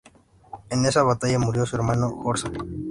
En 0.71 0.83
esa 0.83 1.03
batalla 1.03 1.37
murió 1.37 1.63
su 1.63 1.75
hermano 1.75 2.07
Horsa. 2.23 2.49